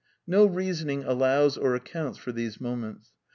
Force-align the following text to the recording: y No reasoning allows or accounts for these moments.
y 0.27 0.31
No 0.35 0.47
reasoning 0.47 1.03
allows 1.03 1.59
or 1.59 1.75
accounts 1.75 2.17
for 2.17 2.31
these 2.31 2.59
moments. 2.59 3.11